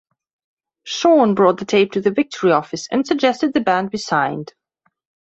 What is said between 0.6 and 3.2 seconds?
Sean brought the tape to the Victory office and